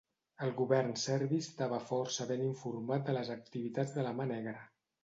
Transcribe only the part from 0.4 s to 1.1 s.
El govern